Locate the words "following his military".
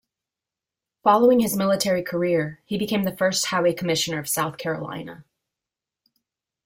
1.03-2.01